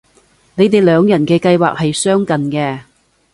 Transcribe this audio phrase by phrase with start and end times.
[0.55, 2.79] 你哋兩人嘅計劃係相近嘅